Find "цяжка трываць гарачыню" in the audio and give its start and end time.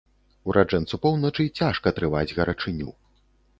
1.61-2.89